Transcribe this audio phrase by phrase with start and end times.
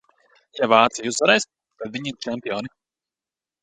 [0.59, 1.47] Ja Vācija uzvarēs,
[1.83, 2.77] tad viņi ir čempioni!